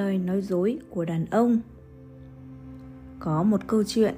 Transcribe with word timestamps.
lời 0.00 0.18
nói 0.18 0.42
dối 0.42 0.78
của 0.90 1.04
đàn 1.04 1.26
ông. 1.30 1.60
Có 3.18 3.42
một 3.42 3.60
câu 3.66 3.84
chuyện, 3.84 4.14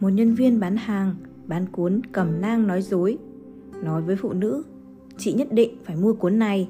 một 0.00 0.08
nhân 0.08 0.34
viên 0.34 0.60
bán 0.60 0.76
hàng, 0.76 1.14
bán 1.46 1.66
cuốn 1.72 2.00
cầm 2.12 2.40
nang 2.40 2.66
nói 2.66 2.82
dối, 2.82 3.18
nói 3.82 4.02
với 4.02 4.16
phụ 4.16 4.32
nữ, 4.32 4.62
chị 5.16 5.32
nhất 5.32 5.48
định 5.52 5.76
phải 5.84 5.96
mua 5.96 6.12
cuốn 6.12 6.38
này. 6.38 6.68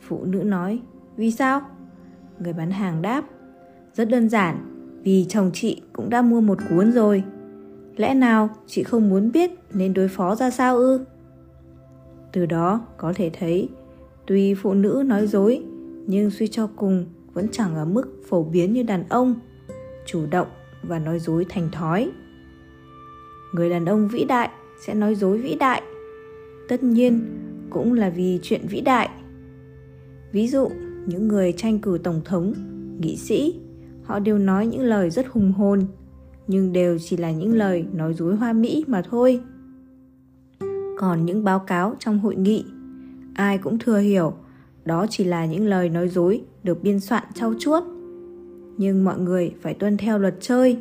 Phụ 0.00 0.24
nữ 0.24 0.42
nói, 0.42 0.80
vì 1.16 1.30
sao? 1.30 1.60
Người 2.38 2.52
bán 2.52 2.70
hàng 2.70 3.02
đáp, 3.02 3.24
rất 3.94 4.04
đơn 4.04 4.28
giản, 4.28 4.56
vì 5.02 5.24
chồng 5.28 5.50
chị 5.54 5.82
cũng 5.92 6.10
đã 6.10 6.22
mua 6.22 6.40
một 6.40 6.58
cuốn 6.70 6.92
rồi. 6.92 7.24
Lẽ 7.96 8.14
nào 8.14 8.48
chị 8.66 8.82
không 8.82 9.08
muốn 9.08 9.32
biết 9.32 9.50
nên 9.72 9.94
đối 9.94 10.08
phó 10.08 10.34
ra 10.34 10.50
sao 10.50 10.76
ư? 10.76 11.04
Từ 12.32 12.46
đó 12.46 12.86
có 12.96 13.12
thể 13.16 13.30
thấy, 13.38 13.68
tuy 14.26 14.54
phụ 14.54 14.74
nữ 14.74 15.02
nói 15.06 15.26
dối, 15.26 15.64
nhưng 16.06 16.30
suy 16.30 16.48
cho 16.48 16.66
cùng 16.76 17.04
vẫn 17.34 17.46
chẳng 17.52 17.74
ở 17.74 17.84
mức 17.84 18.04
phổ 18.28 18.42
biến 18.44 18.72
như 18.72 18.82
đàn 18.82 19.08
ông, 19.08 19.34
chủ 20.06 20.26
động 20.30 20.48
và 20.82 20.98
nói 20.98 21.18
dối 21.18 21.46
thành 21.48 21.68
thói. 21.72 22.10
Người 23.52 23.70
đàn 23.70 23.84
ông 23.84 24.08
vĩ 24.08 24.24
đại 24.24 24.50
sẽ 24.86 24.94
nói 24.94 25.14
dối 25.14 25.38
vĩ 25.38 25.54
đại. 25.54 25.82
Tất 26.68 26.82
nhiên, 26.82 27.20
cũng 27.70 27.92
là 27.92 28.10
vì 28.10 28.38
chuyện 28.42 28.60
vĩ 28.68 28.80
đại. 28.80 29.08
Ví 30.32 30.48
dụ, 30.48 30.68
những 31.06 31.28
người 31.28 31.52
tranh 31.52 31.78
cử 31.78 31.98
tổng 32.02 32.20
thống, 32.24 32.54
nghị 33.00 33.16
sĩ, 33.16 33.60
họ 34.04 34.18
đều 34.18 34.38
nói 34.38 34.66
những 34.66 34.82
lời 34.82 35.10
rất 35.10 35.26
hùng 35.28 35.52
hồn, 35.52 35.86
nhưng 36.46 36.72
đều 36.72 36.98
chỉ 36.98 37.16
là 37.16 37.30
những 37.30 37.54
lời 37.54 37.86
nói 37.92 38.14
dối 38.14 38.36
hoa 38.36 38.52
mỹ 38.52 38.84
mà 38.86 39.02
thôi. 39.10 39.40
Còn 40.98 41.26
những 41.26 41.44
báo 41.44 41.58
cáo 41.58 41.96
trong 41.98 42.18
hội 42.18 42.36
nghị, 42.36 42.64
ai 43.34 43.58
cũng 43.58 43.78
thừa 43.78 43.98
hiểu, 43.98 44.32
đó 44.84 45.06
chỉ 45.10 45.24
là 45.24 45.46
những 45.46 45.66
lời 45.66 45.88
nói 45.88 46.08
dối 46.08 46.42
được 46.64 46.82
biên 46.82 47.00
soạn 47.00 47.24
trau 47.34 47.54
chuốt. 47.58 47.82
Nhưng 48.76 49.04
mọi 49.04 49.18
người 49.18 49.54
phải 49.62 49.74
tuân 49.74 49.96
theo 49.96 50.18
luật 50.18 50.34
chơi. 50.40 50.78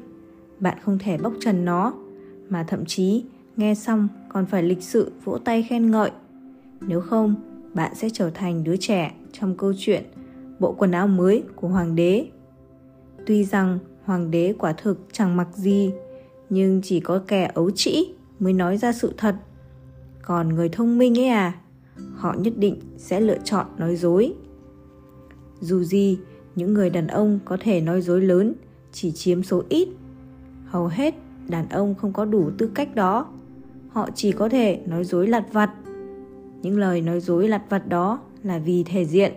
Bạn 0.59 0.77
không 0.83 0.99
thể 0.99 1.17
bóc 1.17 1.33
trần 1.39 1.65
nó, 1.65 1.93
mà 2.49 2.63
thậm 2.67 2.85
chí 2.85 3.23
nghe 3.57 3.75
xong 3.75 4.07
còn 4.29 4.45
phải 4.45 4.63
lịch 4.63 4.83
sự 4.83 5.11
vỗ 5.23 5.37
tay 5.37 5.63
khen 5.63 5.91
ngợi. 5.91 6.11
Nếu 6.81 7.01
không, 7.01 7.35
bạn 7.73 7.95
sẽ 7.95 8.09
trở 8.13 8.29
thành 8.29 8.63
đứa 8.63 8.75
trẻ 8.77 9.15
trong 9.31 9.57
câu 9.57 9.73
chuyện 9.77 10.03
bộ 10.59 10.75
quần 10.77 10.91
áo 10.91 11.07
mới 11.07 11.43
của 11.55 11.67
hoàng 11.67 11.95
đế. 11.95 12.27
Tuy 13.25 13.43
rằng 13.43 13.79
hoàng 14.03 14.31
đế 14.31 14.53
quả 14.59 14.73
thực 14.73 14.99
chẳng 15.11 15.37
mặc 15.37 15.47
gì, 15.53 15.93
nhưng 16.49 16.81
chỉ 16.83 16.99
có 16.99 17.21
kẻ 17.27 17.51
ấu 17.53 17.71
trĩ 17.71 18.13
mới 18.39 18.53
nói 18.53 18.77
ra 18.77 18.91
sự 18.91 19.13
thật. 19.17 19.35
Còn 20.21 20.49
người 20.49 20.69
thông 20.69 20.97
minh 20.97 21.19
ấy 21.19 21.27
à 21.27 21.59
họ 22.15 22.35
nhất 22.37 22.53
định 22.57 22.79
sẽ 22.97 23.19
lựa 23.19 23.37
chọn 23.43 23.65
nói 23.77 23.95
dối 23.95 24.33
dù 25.63 25.83
gì, 25.83 26.17
những 26.55 26.73
người 26.73 26.89
đàn 26.89 27.07
ông 27.07 27.39
có 27.45 27.57
thể 27.59 27.81
nói 27.81 28.01
dối 28.01 28.21
lớn, 28.21 28.53
chỉ 28.91 29.11
chiếm 29.11 29.43
số 29.43 29.63
ít. 29.69 29.87
Hầu 30.65 30.87
hết 30.87 31.15
đàn 31.47 31.69
ông 31.69 31.95
không 31.95 32.13
có 32.13 32.25
đủ 32.25 32.51
tư 32.57 32.71
cách 32.75 32.95
đó. 32.95 33.27
Họ 33.89 34.09
chỉ 34.15 34.31
có 34.31 34.49
thể 34.49 34.81
nói 34.85 35.03
dối 35.03 35.27
lặt 35.27 35.45
vặt. 35.51 35.71
Những 36.61 36.79
lời 36.79 37.01
nói 37.01 37.19
dối 37.19 37.47
lặt 37.47 37.61
vặt 37.69 37.87
đó 37.87 38.19
là 38.43 38.59
vì 38.59 38.83
thể 38.83 39.05
diện. 39.05 39.33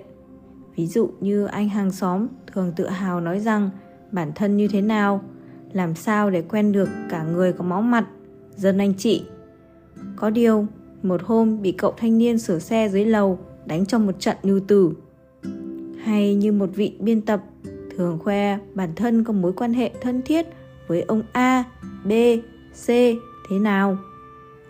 Ví 0.77 0.87
dụ 0.87 1.11
như 1.21 1.45
anh 1.45 1.69
hàng 1.69 1.93
xóm 1.93 2.27
thường 2.53 2.73
tự 2.77 2.89
hào 2.89 3.21
nói 3.21 3.41
rằng 3.41 3.71
bản 4.13 4.33
thân 4.35 4.57
như 4.57 4.69
thế 4.69 4.81
nào, 4.81 5.23
làm 5.73 5.95
sao 5.95 6.31
để 6.31 6.43
quen 6.43 6.73
được 6.73 6.89
cả 7.11 7.25
người 7.25 7.53
có 7.53 7.65
máu 7.65 7.83
mặt, 7.83 8.07
dân 8.57 8.79
anh 8.79 8.95
chị. 8.95 9.25
Có 10.17 10.31
điều, 10.31 10.67
một 11.03 11.21
hôm 11.25 11.63
bị 11.63 11.73
cậu 11.73 11.95
thanh 11.97 12.19
niên 12.19 12.39
sửa 12.39 12.59
xe 12.59 12.89
dưới 12.89 13.05
lầu 13.05 13.39
đánh 13.67 13.87
trong 13.87 14.07
một 14.07 14.21
trận 14.21 14.37
như 14.43 14.61
tử 14.61 14.93
hay 16.07 16.35
như 16.35 16.53
một 16.53 16.71
vị 16.75 16.97
biên 17.01 17.21
tập 17.21 17.43
thường 17.97 18.19
khoe 18.19 18.59
bản 18.75 18.91
thân 18.97 19.25
có 19.25 19.33
mối 19.33 19.53
quan 19.53 19.72
hệ 19.72 19.91
thân 20.00 20.22
thiết 20.22 20.47
với 20.87 21.03
ông 21.03 21.22
A, 21.33 21.65
B, 22.05 22.12
C 22.87 22.89
thế 23.49 23.59
nào. 23.61 23.99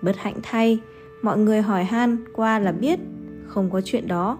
Bất 0.02 0.16
hạnh 0.16 0.36
thay, 0.42 0.80
mọi 1.22 1.38
người 1.38 1.62
hỏi 1.62 1.84
han 1.84 2.24
qua 2.32 2.58
là 2.58 2.72
biết, 2.72 2.98
không 3.46 3.70
có 3.70 3.80
chuyện 3.84 4.08
đó. 4.08 4.38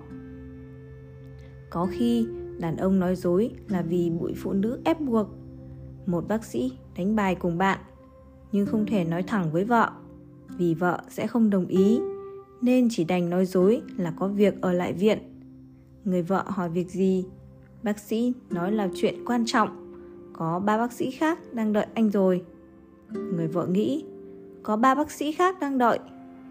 Có 1.70 1.88
khi 1.90 2.26
đàn 2.58 2.76
ông 2.76 3.00
nói 3.00 3.16
dối 3.16 3.50
là 3.68 3.82
vì 3.82 4.10
bụi 4.10 4.34
phụ 4.36 4.52
nữ 4.52 4.80
ép 4.84 5.00
buộc. 5.00 5.26
Một 6.06 6.28
bác 6.28 6.44
sĩ 6.44 6.72
đánh 6.96 7.16
bài 7.16 7.34
cùng 7.34 7.58
bạn, 7.58 7.78
nhưng 8.52 8.66
không 8.66 8.86
thể 8.86 9.04
nói 9.04 9.22
thẳng 9.22 9.52
với 9.52 9.64
vợ, 9.64 9.90
vì 10.58 10.74
vợ 10.74 11.00
sẽ 11.08 11.26
không 11.26 11.50
đồng 11.50 11.66
ý, 11.66 12.00
nên 12.60 12.88
chỉ 12.90 13.04
đành 13.04 13.30
nói 13.30 13.46
dối 13.46 13.82
là 13.96 14.12
có 14.18 14.28
việc 14.28 14.60
ở 14.60 14.72
lại 14.72 14.92
viện. 14.92 15.18
Người 16.06 16.22
vợ 16.22 16.44
hỏi 16.46 16.68
việc 16.68 16.90
gì, 16.90 17.24
bác 17.82 17.98
sĩ 17.98 18.32
nói 18.50 18.72
là 18.72 18.88
chuyện 18.94 19.24
quan 19.26 19.44
trọng, 19.46 19.68
có 20.32 20.58
ba 20.58 20.78
bác 20.78 20.92
sĩ 20.92 21.10
khác 21.10 21.38
đang 21.52 21.72
đợi 21.72 21.86
anh 21.94 22.10
rồi. 22.10 22.44
Người 23.12 23.48
vợ 23.48 23.66
nghĩ, 23.66 24.04
có 24.62 24.76
ba 24.76 24.94
bác 24.94 25.10
sĩ 25.10 25.32
khác 25.32 25.60
đang 25.60 25.78
đợi, 25.78 25.98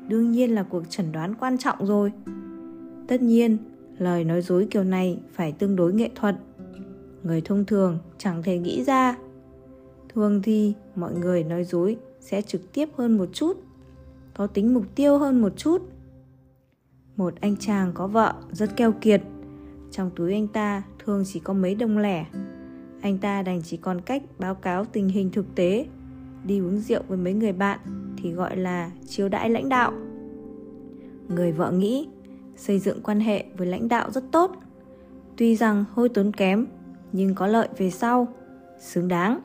đương 0.07 0.31
nhiên 0.31 0.55
là 0.55 0.63
cuộc 0.63 0.83
chẩn 0.89 1.11
đoán 1.11 1.35
quan 1.35 1.57
trọng 1.57 1.85
rồi. 1.85 2.11
Tất 3.07 3.21
nhiên, 3.21 3.57
lời 3.97 4.23
nói 4.23 4.41
dối 4.41 4.67
kiểu 4.71 4.83
này 4.83 5.19
phải 5.31 5.51
tương 5.51 5.75
đối 5.75 5.93
nghệ 5.93 6.09
thuật. 6.15 6.35
Người 7.23 7.41
thông 7.41 7.65
thường 7.65 7.97
chẳng 8.17 8.43
thể 8.43 8.57
nghĩ 8.57 8.83
ra. 8.83 9.17
Thường 10.09 10.41
thì 10.41 10.73
mọi 10.95 11.13
người 11.13 11.43
nói 11.43 11.63
dối 11.63 11.97
sẽ 12.19 12.41
trực 12.41 12.73
tiếp 12.73 12.89
hơn 12.97 13.17
một 13.17 13.29
chút 13.33 13.57
có 14.33 14.47
tính 14.47 14.73
mục 14.73 14.85
tiêu 14.95 15.17
hơn 15.17 15.41
một 15.41 15.53
chút. 15.57 15.81
Một 17.15 17.33
anh 17.41 17.55
chàng 17.57 17.91
có 17.93 18.07
vợ 18.07 18.33
rất 18.51 18.75
keo 18.75 18.91
kiệt 18.91 19.21
trong 19.95 20.09
túi 20.15 20.33
anh 20.33 20.47
ta, 20.47 20.83
thường 21.05 21.23
chỉ 21.25 21.39
có 21.39 21.53
mấy 21.53 21.75
đồng 21.75 21.97
lẻ. 21.97 22.25
Anh 23.01 23.17
ta 23.17 23.41
đành 23.41 23.61
chỉ 23.63 23.77
còn 23.77 24.01
cách 24.01 24.23
báo 24.39 24.55
cáo 24.55 24.85
tình 24.85 25.09
hình 25.09 25.31
thực 25.31 25.55
tế. 25.55 25.85
Đi 26.43 26.59
uống 26.59 26.77
rượu 26.77 27.01
với 27.07 27.17
mấy 27.17 27.33
người 27.33 27.53
bạn 27.53 27.79
thì 28.17 28.31
gọi 28.31 28.57
là 28.57 28.91
chiêu 29.07 29.29
đãi 29.29 29.49
lãnh 29.49 29.69
đạo. 29.69 29.93
Người 31.27 31.51
vợ 31.51 31.71
nghĩ, 31.71 32.07
xây 32.55 32.79
dựng 32.79 33.01
quan 33.03 33.19
hệ 33.19 33.45
với 33.57 33.67
lãnh 33.67 33.87
đạo 33.87 34.11
rất 34.11 34.23
tốt. 34.31 34.51
Tuy 35.37 35.55
rằng 35.55 35.85
hơi 35.93 36.09
tốn 36.09 36.31
kém, 36.31 36.65
nhưng 37.11 37.35
có 37.35 37.47
lợi 37.47 37.67
về 37.77 37.89
sau, 37.89 38.27
xứng 38.79 39.07
đáng. 39.07 39.39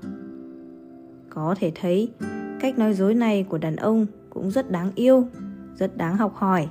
Có 1.31 1.55
thể 1.59 1.73
thấy, 1.75 2.13
cách 2.61 2.79
nói 2.79 2.95
dối 2.95 3.15
này 3.15 3.47
của 3.49 3.59
đàn 3.59 3.77
ông 3.77 4.07
cũng 4.31 4.51
rất 4.51 4.71
đáng 4.71 4.91
yêu, 4.95 5.27
rất 5.77 5.97
đáng 5.97 6.17
học 6.17 6.35
hỏi. 6.35 6.69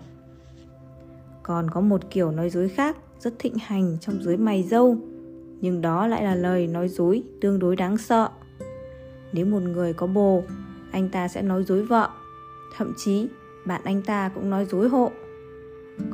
Còn 1.43 1.69
có 1.69 1.81
một 1.81 2.01
kiểu 2.09 2.31
nói 2.31 2.49
dối 2.49 2.69
khác 2.69 2.97
rất 3.19 3.39
thịnh 3.39 3.55
hành 3.57 3.97
trong 4.01 4.23
giới 4.23 4.37
mày 4.37 4.63
dâu, 4.63 4.97
nhưng 5.61 5.81
đó 5.81 6.07
lại 6.07 6.23
là 6.23 6.35
lời 6.35 6.67
nói 6.67 6.89
dối 6.89 7.23
tương 7.41 7.59
đối 7.59 7.75
đáng 7.75 7.97
sợ. 7.97 8.29
Nếu 9.33 9.45
một 9.45 9.59
người 9.59 9.93
có 9.93 10.07
bồ, 10.07 10.43
anh 10.91 11.09
ta 11.09 11.27
sẽ 11.27 11.41
nói 11.41 11.63
dối 11.63 11.83
vợ, 11.83 12.09
thậm 12.77 12.93
chí 12.97 13.27
bạn 13.65 13.81
anh 13.83 14.01
ta 14.01 14.29
cũng 14.35 14.49
nói 14.49 14.65
dối 14.65 14.89
hộ. 14.89 15.11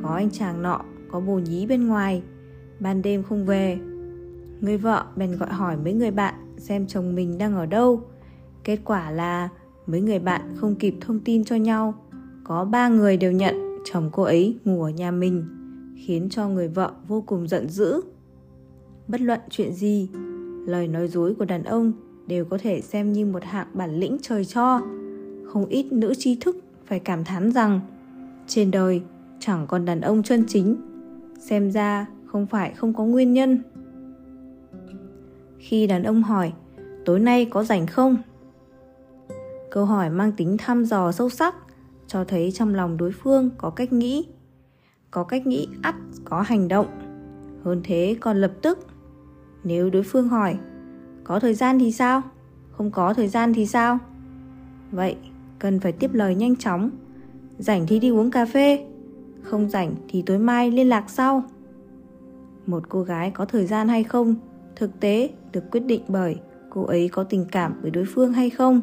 Có 0.02 0.08
anh 0.08 0.30
chàng 0.30 0.62
nọ, 0.62 0.80
có 1.10 1.20
bồ 1.20 1.38
nhí 1.38 1.66
bên 1.66 1.86
ngoài, 1.86 2.22
ban 2.80 3.02
đêm 3.02 3.22
không 3.22 3.46
về. 3.46 3.78
Người 4.60 4.76
vợ 4.76 5.04
bèn 5.16 5.38
gọi 5.38 5.50
hỏi 5.50 5.76
mấy 5.76 5.92
người 5.92 6.10
bạn 6.10 6.34
xem 6.58 6.86
chồng 6.86 7.14
mình 7.14 7.38
đang 7.38 7.56
ở 7.56 7.66
đâu. 7.66 8.02
Kết 8.64 8.78
quả 8.84 9.10
là 9.10 9.48
mấy 9.86 10.00
người 10.00 10.18
bạn 10.18 10.54
không 10.56 10.74
kịp 10.74 10.94
thông 11.00 11.20
tin 11.20 11.44
cho 11.44 11.56
nhau, 11.56 11.94
có 12.44 12.64
ba 12.64 12.88
người 12.88 13.16
đều 13.16 13.32
nhận 13.32 13.78
chồng 13.84 14.10
cô 14.12 14.22
ấy 14.22 14.58
ngủ 14.64 14.82
ở 14.82 14.90
nhà 14.90 15.10
mình 15.10 15.55
khiến 15.96 16.28
cho 16.30 16.48
người 16.48 16.68
vợ 16.68 16.92
vô 17.08 17.20
cùng 17.26 17.48
giận 17.48 17.68
dữ. 17.68 18.00
Bất 19.08 19.20
luận 19.20 19.40
chuyện 19.50 19.72
gì, 19.72 20.08
lời 20.66 20.88
nói 20.88 21.08
dối 21.08 21.34
của 21.34 21.44
đàn 21.44 21.64
ông 21.64 21.92
đều 22.26 22.44
có 22.44 22.58
thể 22.58 22.80
xem 22.80 23.12
như 23.12 23.26
một 23.26 23.44
hạng 23.44 23.66
bản 23.74 24.00
lĩnh 24.00 24.18
trời 24.22 24.44
cho. 24.44 24.80
Không 25.46 25.66
ít 25.66 25.92
nữ 25.92 26.14
trí 26.14 26.36
thức 26.40 26.56
phải 26.84 26.98
cảm 26.98 27.24
thán 27.24 27.52
rằng, 27.52 27.80
trên 28.46 28.70
đời 28.70 29.02
chẳng 29.40 29.66
còn 29.66 29.84
đàn 29.84 30.00
ông 30.00 30.22
chân 30.22 30.44
chính, 30.48 30.76
xem 31.38 31.70
ra 31.70 32.06
không 32.26 32.46
phải 32.46 32.74
không 32.74 32.94
có 32.94 33.04
nguyên 33.04 33.32
nhân. 33.32 33.62
Khi 35.58 35.86
đàn 35.86 36.02
ông 36.02 36.22
hỏi, 36.22 36.52
tối 37.04 37.20
nay 37.20 37.44
có 37.44 37.64
rảnh 37.64 37.86
không? 37.86 38.16
Câu 39.70 39.84
hỏi 39.84 40.10
mang 40.10 40.32
tính 40.32 40.56
thăm 40.58 40.84
dò 40.84 41.12
sâu 41.12 41.28
sắc 41.28 41.54
cho 42.06 42.24
thấy 42.24 42.52
trong 42.52 42.74
lòng 42.74 42.96
đối 42.96 43.12
phương 43.12 43.50
có 43.58 43.70
cách 43.70 43.92
nghĩ 43.92 44.26
có 45.16 45.24
cách 45.24 45.46
nghĩ, 45.46 45.68
ắt 45.82 45.94
có 46.24 46.42
hành 46.42 46.68
động. 46.68 46.86
Hơn 47.64 47.80
thế 47.84 48.16
còn 48.20 48.36
lập 48.36 48.52
tức, 48.62 48.86
nếu 49.64 49.90
đối 49.90 50.02
phương 50.02 50.28
hỏi, 50.28 50.56
có 51.24 51.40
thời 51.40 51.54
gian 51.54 51.78
thì 51.78 51.92
sao? 51.92 52.22
Không 52.70 52.90
có 52.90 53.14
thời 53.14 53.28
gian 53.28 53.54
thì 53.54 53.66
sao? 53.66 53.98
Vậy 54.92 55.16
cần 55.58 55.80
phải 55.80 55.92
tiếp 55.92 56.10
lời 56.14 56.34
nhanh 56.34 56.56
chóng. 56.56 56.90
Rảnh 57.58 57.86
thì 57.86 57.98
đi 57.98 58.10
uống 58.10 58.30
cà 58.30 58.46
phê, 58.46 58.86
không 59.42 59.70
rảnh 59.70 59.94
thì 60.08 60.22
tối 60.22 60.38
mai 60.38 60.70
liên 60.70 60.88
lạc 60.88 61.04
sau. 61.10 61.44
Một 62.66 62.82
cô 62.88 63.02
gái 63.02 63.30
có 63.30 63.44
thời 63.44 63.66
gian 63.66 63.88
hay 63.88 64.04
không, 64.04 64.34
thực 64.76 65.00
tế 65.00 65.30
được 65.52 65.70
quyết 65.70 65.86
định 65.86 66.02
bởi 66.08 66.36
cô 66.70 66.84
ấy 66.84 67.08
có 67.08 67.24
tình 67.24 67.46
cảm 67.52 67.74
với 67.82 67.90
đối 67.90 68.04
phương 68.04 68.32
hay 68.32 68.50
không? 68.50 68.80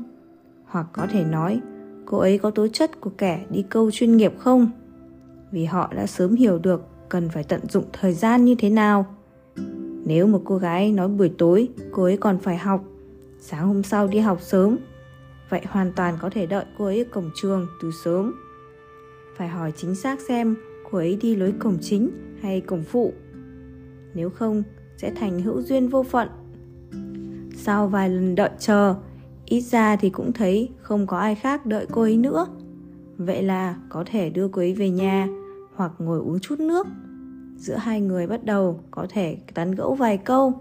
Hoặc 0.65 0.87
có 0.93 1.07
thể 1.11 1.23
nói, 1.23 1.61
cô 2.05 2.17
ấy 2.17 2.37
có 2.37 2.51
tố 2.51 2.67
chất 2.67 3.01
của 3.01 3.11
kẻ 3.17 3.45
đi 3.49 3.63
câu 3.69 3.91
chuyên 3.91 4.17
nghiệp 4.17 4.33
không? 4.37 4.71
Vì 5.53 5.65
họ 5.65 5.93
đã 5.95 6.07
sớm 6.07 6.35
hiểu 6.35 6.59
được 6.59 6.81
cần 7.09 7.29
phải 7.29 7.43
tận 7.43 7.61
dụng 7.69 7.85
thời 7.93 8.13
gian 8.13 8.45
như 8.45 8.55
thế 8.55 8.69
nào 8.69 9.05
Nếu 10.05 10.27
một 10.27 10.41
cô 10.45 10.57
gái 10.57 10.91
nói 10.91 11.07
buổi 11.07 11.31
tối 11.37 11.69
cô 11.91 12.03
ấy 12.03 12.17
còn 12.17 12.39
phải 12.39 12.57
học, 12.57 12.83
sáng 13.39 13.67
hôm 13.67 13.83
sau 13.83 14.07
đi 14.07 14.19
học 14.19 14.41
sớm, 14.41 14.77
vậy 15.49 15.61
hoàn 15.69 15.91
toàn 15.95 16.17
có 16.21 16.29
thể 16.29 16.45
đợi 16.45 16.65
cô 16.77 16.85
ấy 16.85 16.99
ở 16.99 17.05
cổng 17.11 17.29
trường 17.35 17.67
từ 17.81 17.91
sớm. 18.03 18.33
Phải 19.37 19.47
hỏi 19.47 19.73
chính 19.75 19.95
xác 19.95 20.21
xem 20.21 20.55
cô 20.91 20.97
ấy 20.97 21.17
đi 21.21 21.35
lối 21.35 21.53
cổng 21.59 21.77
chính 21.81 22.09
hay 22.41 22.61
cổng 22.61 22.83
phụ. 22.83 23.13
Nếu 24.13 24.29
không, 24.29 24.63
sẽ 24.97 25.11
thành 25.15 25.41
hữu 25.41 25.61
duyên 25.61 25.89
vô 25.89 26.03
phận. 26.03 26.29
Sau 27.55 27.87
vài 27.87 28.09
lần 28.09 28.35
đợi 28.35 28.49
chờ, 28.59 28.95
ít 29.45 29.61
ra 29.61 29.95
thì 29.95 30.09
cũng 30.09 30.33
thấy 30.33 30.69
không 30.81 31.07
có 31.07 31.17
ai 31.17 31.35
khác 31.35 31.65
đợi 31.65 31.85
cô 31.91 32.01
ấy 32.01 32.17
nữa. 32.17 32.47
Vậy 33.17 33.43
là 33.43 33.75
có 33.89 34.03
thể 34.07 34.29
đưa 34.29 34.47
cô 34.47 34.61
ấy 34.61 34.73
về 34.73 34.89
nhà 34.89 35.27
hoặc 35.75 35.91
ngồi 35.99 36.19
uống 36.19 36.39
chút 36.39 36.59
nước. 36.59 36.87
Giữa 37.57 37.75
hai 37.75 38.01
người 38.01 38.27
bắt 38.27 38.43
đầu 38.43 38.79
có 38.91 39.07
thể 39.09 39.37
tán 39.53 39.71
gẫu 39.71 39.95
vài 39.95 40.17
câu. 40.17 40.53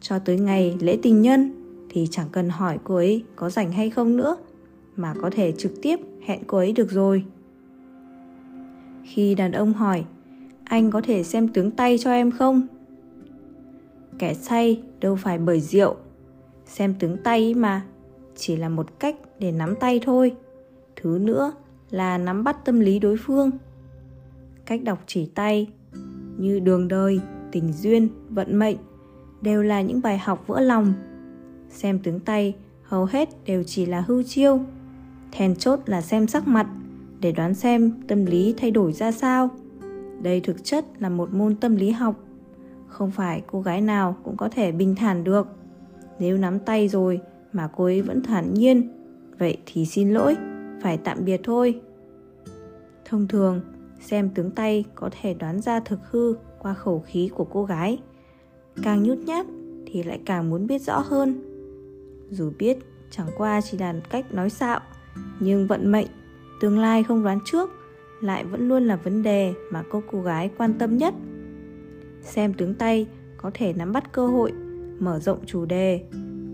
Cho 0.00 0.18
tới 0.18 0.38
ngày 0.38 0.76
lễ 0.80 0.98
tình 1.02 1.22
nhân 1.22 1.52
thì 1.88 2.08
chẳng 2.10 2.28
cần 2.32 2.48
hỏi 2.48 2.78
cô 2.84 2.94
ấy 2.94 3.24
có 3.36 3.50
rảnh 3.50 3.72
hay 3.72 3.90
không 3.90 4.16
nữa, 4.16 4.36
mà 4.96 5.14
có 5.22 5.30
thể 5.30 5.52
trực 5.52 5.72
tiếp 5.82 6.00
hẹn 6.26 6.40
cô 6.46 6.58
ấy 6.58 6.72
được 6.72 6.90
rồi. 6.90 7.24
Khi 9.04 9.34
đàn 9.34 9.52
ông 9.52 9.72
hỏi, 9.72 10.04
anh 10.64 10.90
có 10.90 11.00
thể 11.00 11.22
xem 11.24 11.48
tướng 11.48 11.70
tay 11.70 11.98
cho 11.98 12.12
em 12.12 12.30
không? 12.30 12.66
Kẻ 14.18 14.34
say 14.34 14.82
đâu 15.00 15.16
phải 15.16 15.38
bởi 15.38 15.60
rượu 15.60 15.96
Xem 16.66 16.94
tướng 16.98 17.16
tay 17.24 17.54
mà, 17.54 17.82
Chỉ 18.36 18.56
là 18.56 18.68
một 18.68 19.00
cách 19.00 19.16
để 19.38 19.52
nắm 19.52 19.74
tay 19.80 20.00
thôi 20.04 20.36
Thứ 20.96 21.18
nữa 21.20 21.52
là 21.90 22.18
nắm 22.18 22.44
bắt 22.44 22.64
tâm 22.64 22.80
lý 22.80 22.98
đối 22.98 23.16
phương 23.16 23.50
Cách 24.70 24.84
đọc 24.84 24.98
chỉ 25.06 25.26
tay. 25.26 25.68
Như 26.38 26.58
đường 26.58 26.88
đời, 26.88 27.20
tình 27.52 27.72
duyên, 27.72 28.08
vận 28.28 28.58
mệnh 28.58 28.76
Đều 29.42 29.62
là 29.62 29.82
những 29.82 30.00
bài 30.02 30.18
học 30.18 30.44
vỡ 30.46 30.60
lòng. 30.60 30.92
Xem 31.68 31.98
tướng 31.98 32.20
tay 32.20 32.56
hầu 32.82 33.04
hết 33.04 33.28
đều 33.46 33.62
chỉ 33.62 33.86
là 33.86 34.00
hư 34.00 34.22
chiêu. 34.22 34.60
Then 35.32 35.56
chốt 35.56 35.80
là 35.86 36.00
xem 36.00 36.26
sắc 36.26 36.48
mặt 36.48 36.66
Để 37.20 37.32
đoán 37.32 37.54
xem 37.54 37.92
tâm 38.08 38.26
lý 38.26 38.54
thay 38.56 38.70
đổi 38.70 38.92
ra 38.92 39.12
sao. 39.12 39.50
Đây 40.22 40.40
thực 40.40 40.64
chất 40.64 40.84
là 40.98 41.08
một 41.08 41.32
môn 41.32 41.56
tâm 41.56 41.76
lý 41.76 41.90
học. 41.90 42.14
Không 42.88 43.10
phải 43.10 43.42
cô 43.46 43.62
gái 43.62 43.80
nào 43.80 44.16
cũng 44.24 44.36
có 44.36 44.48
thể 44.48 44.72
bình 44.72 44.94
thản 44.94 45.24
được. 45.24 45.46
Nếu 46.18 46.38
nắm 46.38 46.58
tay 46.58 46.88
rồi 46.88 47.20
mà 47.52 47.68
cô 47.76 47.84
ấy 47.84 48.02
vẫn 48.02 48.22
thản 48.22 48.54
nhiên 48.54 48.88
vậy 49.38 49.56
thì 49.66 49.86
xin 49.86 50.10
lỗi 50.10 50.36
phải 50.82 50.96
tạm 50.96 51.24
biệt 51.24 51.40
thôi. 51.44 51.80
Thông 53.04 53.28
thường 53.28 53.60
xem 54.00 54.30
tướng 54.30 54.50
tay 54.50 54.84
có 54.94 55.10
thể 55.20 55.34
đoán 55.34 55.60
ra 55.60 55.80
thực 55.80 56.00
hư 56.10 56.34
qua 56.58 56.74
khẩu 56.74 57.04
khí 57.06 57.30
của 57.34 57.44
cô 57.44 57.64
gái. 57.64 57.98
Càng 58.82 59.02
nhút 59.02 59.18
nhát 59.18 59.46
thì 59.86 60.02
lại 60.02 60.20
càng 60.24 60.50
muốn 60.50 60.66
biết 60.66 60.82
rõ 60.82 60.98
hơn. 60.98 61.42
Dù 62.30 62.52
biết 62.58 62.78
chẳng 63.10 63.28
qua 63.36 63.60
chỉ 63.60 63.78
là 63.78 63.94
cách 64.10 64.34
nói 64.34 64.50
xạo, 64.50 64.80
nhưng 65.40 65.66
vận 65.66 65.92
mệnh, 65.92 66.06
tương 66.60 66.78
lai 66.78 67.02
không 67.02 67.22
đoán 67.22 67.38
trước 67.44 67.70
lại 68.20 68.44
vẫn 68.44 68.68
luôn 68.68 68.86
là 68.86 68.96
vấn 68.96 69.22
đề 69.22 69.54
mà 69.70 69.82
cô 69.90 70.02
cô 70.10 70.22
gái 70.22 70.50
quan 70.58 70.74
tâm 70.78 70.96
nhất. 70.96 71.14
Xem 72.22 72.54
tướng 72.54 72.74
tay 72.74 73.06
có 73.36 73.50
thể 73.54 73.72
nắm 73.72 73.92
bắt 73.92 74.12
cơ 74.12 74.26
hội, 74.26 74.52
mở 74.98 75.18
rộng 75.18 75.38
chủ 75.46 75.64
đề, 75.64 76.04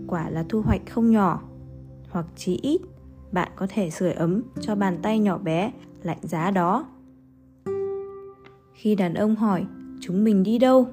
quả 0.07 0.29
là 0.29 0.45
thu 0.49 0.61
hoạch 0.61 0.81
không 0.89 1.11
nhỏ, 1.11 1.43
hoặc 2.09 2.25
chí 2.35 2.59
ít 2.61 2.81
bạn 3.31 3.51
có 3.55 3.67
thể 3.69 3.89
sưởi 3.89 4.13
ấm 4.13 4.41
cho 4.61 4.75
bàn 4.75 4.99
tay 5.01 5.19
nhỏ 5.19 5.37
bé 5.37 5.71
lạnh 6.03 6.19
giá 6.21 6.51
đó 6.51 6.87
khi 8.77 8.95
đàn 8.95 9.13
ông 9.13 9.35
hỏi, 9.35 9.65
chúng 9.99 10.23
mình 10.23 10.43
đi 10.43 10.57
đâu? 10.57 10.87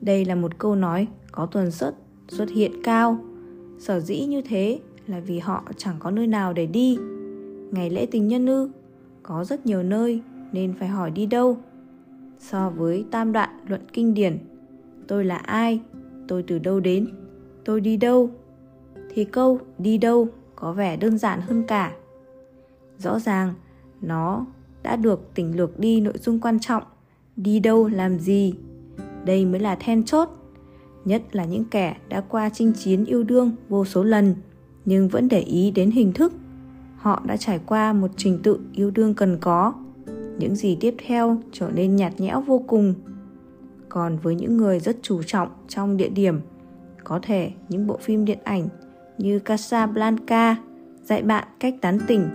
Đây 0.00 0.24
là 0.24 0.34
một 0.34 0.58
câu 0.58 0.74
nói 0.74 1.08
có 1.32 1.46
tuần 1.46 1.70
suất, 1.70 1.94
xuất 2.28 2.50
hiện 2.50 2.72
cao. 2.82 3.18
Sở 3.78 4.00
dĩ 4.00 4.24
như 4.24 4.42
thế 4.42 4.80
là 5.06 5.20
vì 5.20 5.38
họ 5.38 5.64
chẳng 5.76 5.96
có 5.98 6.10
nơi 6.10 6.26
nào 6.26 6.52
để 6.52 6.66
đi. 6.66 6.98
Ngày 7.70 7.90
lễ 7.90 8.06
tình 8.10 8.28
nhân 8.28 8.46
ư, 8.46 8.70
có 9.22 9.44
rất 9.44 9.66
nhiều 9.66 9.82
nơi 9.82 10.22
nên 10.52 10.74
phải 10.78 10.88
hỏi 10.88 11.10
đi 11.10 11.26
đâu. 11.26 11.56
So 12.38 12.70
với 12.70 13.04
tam 13.10 13.32
đoạn 13.32 13.50
luận 13.68 13.80
kinh 13.92 14.14
điển, 14.14 14.38
tôi 15.06 15.24
là 15.24 15.36
ai? 15.36 15.80
Tôi 16.28 16.42
từ 16.42 16.58
đâu 16.58 16.80
đến? 16.80 17.08
Tôi 17.64 17.80
đi 17.80 17.96
đâu? 17.96 18.30
Thì 19.10 19.24
câu 19.24 19.60
đi 19.78 19.98
đâu 19.98 20.28
có 20.56 20.72
vẻ 20.72 20.96
đơn 20.96 21.18
giản 21.18 21.40
hơn 21.40 21.64
cả. 21.66 21.92
Rõ 22.98 23.18
ràng, 23.18 23.54
nó 24.00 24.46
đã 24.88 24.96
được 24.96 25.34
tỉnh 25.34 25.56
lược 25.56 25.78
đi 25.78 26.00
nội 26.00 26.14
dung 26.20 26.40
quan 26.40 26.60
trọng. 26.60 26.82
Đi 27.36 27.60
đâu, 27.60 27.88
làm 27.88 28.18
gì? 28.18 28.54
Đây 29.24 29.46
mới 29.46 29.60
là 29.60 29.74
then 29.74 30.04
chốt. 30.04 30.28
Nhất 31.04 31.22
là 31.32 31.44
những 31.44 31.64
kẻ 31.64 31.96
đã 32.08 32.20
qua 32.20 32.50
chinh 32.50 32.72
chiến 32.72 33.04
yêu 33.04 33.22
đương 33.22 33.52
vô 33.68 33.84
số 33.84 34.04
lần, 34.04 34.34
nhưng 34.84 35.08
vẫn 35.08 35.28
để 35.28 35.40
ý 35.40 35.70
đến 35.70 35.90
hình 35.90 36.12
thức. 36.12 36.32
Họ 36.96 37.22
đã 37.26 37.36
trải 37.36 37.60
qua 37.66 37.92
một 37.92 38.10
trình 38.16 38.38
tự 38.42 38.60
yêu 38.72 38.90
đương 38.90 39.14
cần 39.14 39.38
có. 39.40 39.74
Những 40.38 40.56
gì 40.56 40.76
tiếp 40.80 40.94
theo 41.06 41.38
trở 41.52 41.70
nên 41.70 41.96
nhạt 41.96 42.20
nhẽo 42.20 42.40
vô 42.40 42.64
cùng. 42.66 42.94
Còn 43.88 44.18
với 44.22 44.34
những 44.34 44.56
người 44.56 44.80
rất 44.80 44.96
chú 45.02 45.22
trọng 45.22 45.48
trong 45.68 45.96
địa 45.96 46.08
điểm, 46.08 46.40
có 47.04 47.18
thể 47.22 47.50
những 47.68 47.86
bộ 47.86 47.96
phim 47.96 48.24
điện 48.24 48.38
ảnh 48.44 48.68
như 49.18 49.38
Casablanca 49.38 50.56
dạy 51.04 51.22
bạn 51.22 51.48
cách 51.60 51.74
tán 51.80 51.98
tỉnh, 52.06 52.28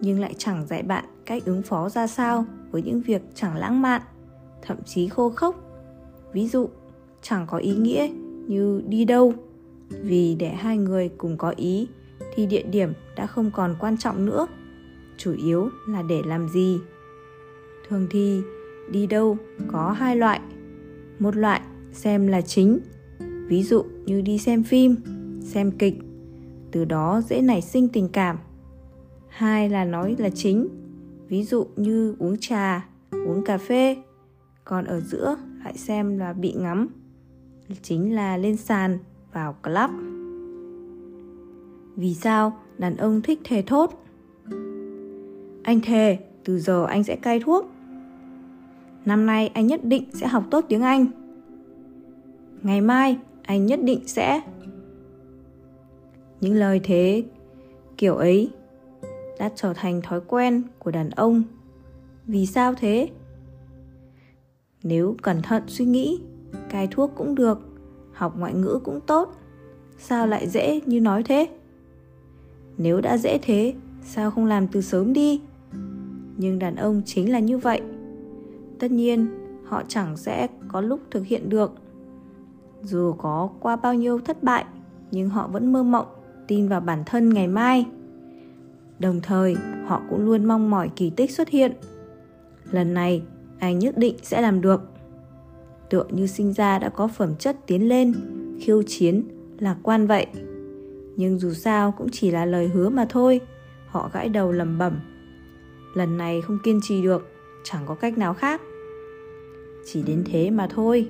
nhưng 0.00 0.20
lại 0.20 0.34
chẳng 0.38 0.66
dạy 0.66 0.82
bạn 0.82 1.04
cách 1.30 1.44
ứng 1.44 1.62
phó 1.62 1.88
ra 1.88 2.06
sao 2.06 2.44
với 2.70 2.82
những 2.82 3.00
việc 3.00 3.22
chẳng 3.34 3.56
lãng 3.56 3.82
mạn, 3.82 4.02
thậm 4.62 4.76
chí 4.84 5.08
khô 5.08 5.30
khốc. 5.30 5.56
Ví 6.32 6.48
dụ, 6.48 6.68
chẳng 7.22 7.46
có 7.46 7.58
ý 7.58 7.74
nghĩa 7.74 8.08
như 8.46 8.82
đi 8.88 9.04
đâu. 9.04 9.34
Vì 9.88 10.34
để 10.34 10.48
hai 10.48 10.78
người 10.78 11.08
cùng 11.08 11.36
có 11.36 11.54
ý 11.56 11.88
thì 12.34 12.46
địa 12.46 12.62
điểm 12.62 12.92
đã 13.16 13.26
không 13.26 13.50
còn 13.54 13.76
quan 13.80 13.96
trọng 13.96 14.26
nữa, 14.26 14.46
chủ 15.16 15.34
yếu 15.44 15.68
là 15.88 16.02
để 16.02 16.22
làm 16.26 16.48
gì. 16.48 16.78
Thường 17.88 18.06
thì 18.10 18.40
đi 18.90 19.06
đâu 19.06 19.36
có 19.72 19.92
hai 19.92 20.16
loại. 20.16 20.40
Một 21.18 21.36
loại 21.36 21.60
xem 21.92 22.26
là 22.26 22.40
chính, 22.40 22.78
ví 23.46 23.62
dụ 23.62 23.82
như 24.04 24.20
đi 24.20 24.38
xem 24.38 24.62
phim, 24.62 24.96
xem 25.42 25.70
kịch, 25.70 25.94
từ 26.70 26.84
đó 26.84 27.22
dễ 27.28 27.40
nảy 27.40 27.60
sinh 27.60 27.88
tình 27.88 28.08
cảm. 28.08 28.38
Hai 29.28 29.68
là 29.68 29.84
nói 29.84 30.16
là 30.18 30.30
chính 30.30 30.79
ví 31.30 31.42
dụ 31.42 31.66
như 31.76 32.16
uống 32.18 32.36
trà, 32.40 32.88
uống 33.10 33.44
cà 33.44 33.58
phê, 33.58 33.96
còn 34.64 34.84
ở 34.84 35.00
giữa 35.00 35.36
lại 35.64 35.76
xem 35.76 36.18
là 36.18 36.32
bị 36.32 36.52
ngắm. 36.52 36.88
Chính 37.82 38.14
là 38.14 38.36
lên 38.36 38.56
sàn, 38.56 38.98
vào 39.32 39.56
club. 39.62 39.90
Vì 41.96 42.14
sao 42.14 42.58
đàn 42.78 42.96
ông 42.96 43.22
thích 43.22 43.40
thề 43.44 43.62
thốt? 43.62 44.04
Anh 45.62 45.80
thề, 45.82 46.18
từ 46.44 46.58
giờ 46.58 46.84
anh 46.86 47.04
sẽ 47.04 47.16
cai 47.16 47.40
thuốc. 47.40 47.70
Năm 49.04 49.26
nay 49.26 49.48
anh 49.54 49.66
nhất 49.66 49.84
định 49.84 50.04
sẽ 50.12 50.26
học 50.26 50.44
tốt 50.50 50.64
tiếng 50.68 50.82
anh. 50.82 51.06
Ngày 52.62 52.80
mai 52.80 53.18
anh 53.42 53.66
nhất 53.66 53.80
định 53.82 54.00
sẽ. 54.06 54.40
Những 56.40 56.54
lời 56.54 56.80
thế, 56.84 57.24
kiểu 57.96 58.16
ấy 58.16 58.50
đã 59.40 59.50
trở 59.54 59.72
thành 59.72 60.02
thói 60.02 60.20
quen 60.26 60.62
của 60.78 60.90
đàn 60.90 61.10
ông. 61.10 61.42
Vì 62.26 62.46
sao 62.46 62.74
thế? 62.74 63.08
Nếu 64.82 65.16
cẩn 65.22 65.42
thận 65.42 65.62
suy 65.66 65.84
nghĩ, 65.84 66.20
cai 66.70 66.86
thuốc 66.90 67.12
cũng 67.16 67.34
được, 67.34 67.58
học 68.12 68.38
ngoại 68.38 68.54
ngữ 68.54 68.80
cũng 68.84 69.00
tốt, 69.06 69.34
sao 69.98 70.26
lại 70.26 70.48
dễ 70.48 70.80
như 70.86 71.00
nói 71.00 71.22
thế? 71.22 71.48
Nếu 72.78 73.00
đã 73.00 73.18
dễ 73.18 73.38
thế, 73.42 73.74
sao 74.02 74.30
không 74.30 74.46
làm 74.46 74.68
từ 74.68 74.80
sớm 74.80 75.12
đi? 75.12 75.40
Nhưng 76.36 76.58
đàn 76.58 76.76
ông 76.76 77.02
chính 77.04 77.32
là 77.32 77.38
như 77.38 77.58
vậy. 77.58 77.80
Tất 78.78 78.90
nhiên, 78.90 79.26
họ 79.64 79.82
chẳng 79.88 80.16
sẽ 80.16 80.48
có 80.68 80.80
lúc 80.80 81.00
thực 81.10 81.26
hiện 81.26 81.48
được. 81.48 81.72
Dù 82.82 83.12
có 83.12 83.50
qua 83.60 83.76
bao 83.76 83.94
nhiêu 83.94 84.18
thất 84.18 84.42
bại, 84.42 84.64
nhưng 85.10 85.28
họ 85.28 85.48
vẫn 85.48 85.72
mơ 85.72 85.82
mộng, 85.82 86.06
tin 86.48 86.68
vào 86.68 86.80
bản 86.80 87.02
thân 87.06 87.34
ngày 87.34 87.48
mai 87.48 87.86
đồng 89.00 89.20
thời, 89.20 89.56
họ 89.86 90.02
cũng 90.10 90.24
luôn 90.26 90.44
mong 90.44 90.70
mỏi 90.70 90.90
kỳ 90.96 91.10
tích 91.10 91.30
xuất 91.30 91.48
hiện. 91.48 91.72
Lần 92.70 92.94
này, 92.94 93.22
anh 93.58 93.78
nhất 93.78 93.98
định 93.98 94.14
sẽ 94.22 94.40
làm 94.40 94.60
được. 94.60 94.80
Tựa 95.90 96.04
như 96.10 96.26
sinh 96.26 96.52
ra 96.52 96.78
đã 96.78 96.88
có 96.88 97.08
phẩm 97.08 97.34
chất 97.38 97.56
tiến 97.66 97.88
lên, 97.88 98.14
khiêu 98.60 98.82
chiến 98.82 99.22
lạc 99.58 99.76
quan 99.82 100.06
vậy. 100.06 100.26
Nhưng 101.16 101.38
dù 101.38 101.52
sao 101.52 101.92
cũng 101.92 102.08
chỉ 102.12 102.30
là 102.30 102.44
lời 102.44 102.68
hứa 102.68 102.88
mà 102.88 103.06
thôi, 103.08 103.40
họ 103.86 104.10
gãi 104.12 104.28
đầu 104.28 104.52
lầm 104.52 104.78
bẩm. 104.78 105.00
Lần 105.94 106.16
này 106.16 106.40
không 106.40 106.58
kiên 106.64 106.80
trì 106.82 107.02
được, 107.02 107.32
chẳng 107.64 107.82
có 107.86 107.94
cách 107.94 108.18
nào 108.18 108.34
khác. 108.34 108.60
Chỉ 109.86 110.02
đến 110.02 110.24
thế 110.26 110.50
mà 110.50 110.68
thôi. 110.70 111.08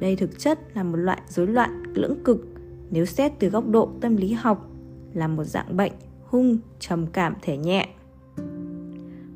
Đây 0.00 0.16
thực 0.16 0.38
chất 0.38 0.58
là 0.74 0.82
một 0.82 0.96
loại 0.96 1.22
rối 1.28 1.46
loạn 1.46 1.82
lưỡng 1.94 2.16
cực, 2.24 2.46
nếu 2.90 3.04
xét 3.04 3.32
từ 3.38 3.48
góc 3.48 3.68
độ 3.68 3.90
tâm 4.00 4.16
lý 4.16 4.32
học, 4.32 4.70
là 5.14 5.28
một 5.28 5.44
dạng 5.44 5.76
bệnh 5.76 5.92
hung, 6.32 6.58
trầm 6.78 7.06
cảm 7.06 7.34
thể 7.42 7.56
nhẹ. 7.56 7.88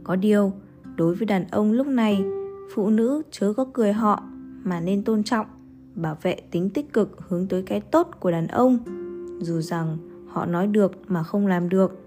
Có 0.05 0.17
điều, 0.17 0.53
đối 0.97 1.15
với 1.15 1.27
đàn 1.27 1.45
ông 1.51 1.73
lúc 1.73 1.87
này, 1.87 2.25
phụ 2.75 2.91
nữ 2.91 3.23
chớ 3.31 3.53
có 3.53 3.67
cười 3.73 3.93
họ 3.93 4.23
mà 4.65 4.81
nên 4.81 5.03
tôn 5.03 5.25
trọng, 5.25 5.47
bảo 5.95 6.17
vệ 6.23 6.37
tính 6.51 6.71
tích 6.71 6.93
cực 6.93 7.21
hướng 7.29 7.47
tới 7.47 7.63
cái 7.63 7.81
tốt 7.81 8.11
của 8.21 8.31
đàn 8.31 8.47
ông. 8.47 8.79
Dù 9.41 9.61
rằng 9.61 9.99
họ 10.29 10.47
nói 10.47 10.67
được 10.67 10.93
mà 11.09 11.23
không 11.23 11.47
làm 11.47 11.69
được. 11.69 11.99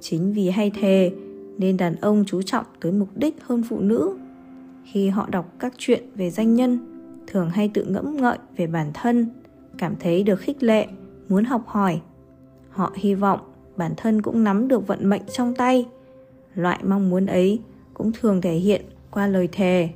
Chính 0.00 0.32
vì 0.32 0.50
hay 0.50 0.70
thề 0.70 1.12
nên 1.58 1.76
đàn 1.76 1.96
ông 1.96 2.24
chú 2.26 2.42
trọng 2.42 2.64
tới 2.80 2.92
mục 2.92 3.08
đích 3.14 3.36
hơn 3.42 3.62
phụ 3.68 3.80
nữ. 3.80 4.16
Khi 4.84 5.08
họ 5.08 5.28
đọc 5.30 5.52
các 5.58 5.74
chuyện 5.78 6.04
về 6.14 6.30
danh 6.30 6.54
nhân, 6.54 6.78
thường 7.26 7.50
hay 7.50 7.70
tự 7.74 7.84
ngẫm 7.84 8.16
ngợi 8.16 8.38
về 8.56 8.66
bản 8.66 8.90
thân, 8.94 9.26
cảm 9.78 9.94
thấy 10.00 10.22
được 10.22 10.40
khích 10.40 10.62
lệ, 10.62 10.86
muốn 11.28 11.44
học 11.44 11.62
hỏi. 11.66 12.00
Họ 12.70 12.92
hy 12.94 13.14
vọng 13.14 13.40
bản 13.82 13.94
thân 13.96 14.22
cũng 14.22 14.44
nắm 14.44 14.68
được 14.68 14.86
vận 14.86 15.08
mệnh 15.10 15.22
trong 15.32 15.54
tay. 15.54 15.86
Loại 16.54 16.78
mong 16.84 17.10
muốn 17.10 17.26
ấy 17.26 17.60
cũng 17.94 18.12
thường 18.20 18.40
thể 18.40 18.54
hiện 18.54 18.82
qua 19.10 19.26
lời 19.26 19.48
thề. 19.52 19.88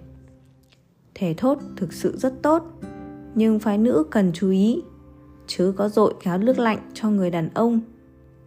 Thề 1.15 1.35
thốt 1.37 1.59
thực 1.77 1.93
sự 1.93 2.17
rất 2.17 2.43
tốt, 2.43 2.63
nhưng 3.35 3.59
phái 3.59 3.79
nữ 3.79 4.05
cần 4.11 4.33
chú 4.35 4.51
ý. 4.51 4.83
Chớ 5.47 5.73
có 5.77 5.89
dội 5.89 6.15
gáo 6.23 6.39
nước 6.39 6.59
lạnh 6.59 6.79
cho 6.95 7.11
người 7.11 7.31
đàn 7.31 7.49
ông, 7.55 7.81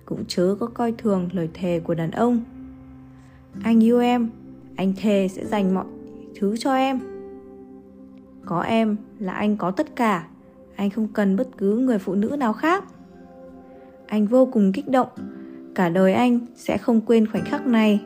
cũng 0.05 0.23
chớ 0.27 0.55
có 0.59 0.67
coi 0.67 0.91
thường 0.91 1.29
lời 1.33 1.49
thề 1.53 1.79
của 1.79 1.93
đàn 1.93 2.11
ông. 2.11 2.43
Anh 3.63 3.83
yêu 3.83 3.99
em, 3.99 4.29
anh 4.75 4.93
thề 4.97 5.27
sẽ 5.31 5.45
dành 5.45 5.73
mọi 5.73 5.85
thứ 6.39 6.57
cho 6.57 6.73
em. 6.73 6.99
Có 8.45 8.61
em 8.61 8.97
là 9.19 9.33
anh 9.33 9.57
có 9.57 9.71
tất 9.71 9.95
cả, 9.95 10.27
anh 10.75 10.89
không 10.89 11.07
cần 11.07 11.35
bất 11.35 11.57
cứ 11.57 11.77
người 11.77 11.99
phụ 11.99 12.15
nữ 12.15 12.35
nào 12.39 12.53
khác 12.53 12.83
anh 14.09 14.27
vô 14.27 14.45
cùng 14.45 14.71
kích 14.71 14.87
động. 14.87 15.07
Cả 15.75 15.89
đời 15.89 16.13
anh 16.13 16.39
sẽ 16.55 16.77
không 16.77 17.01
quên 17.01 17.27
khoảnh 17.27 17.45
khắc 17.45 17.67
này. 17.67 18.01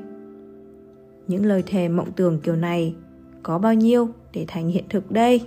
Những 1.27 1.45
lời 1.45 1.63
thề 1.65 1.87
mộng 1.89 2.11
tưởng 2.15 2.39
kiểu 2.43 2.55
này 2.55 2.95
có 3.43 3.57
bao 3.57 3.73
nhiêu 3.73 4.09
để 4.33 4.45
thành 4.47 4.67
hiện 4.67 4.83
thực 4.89 5.11
đây? 5.11 5.41